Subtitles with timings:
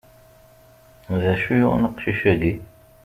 [1.21, 2.53] D acu yuɣen aqcic-agi?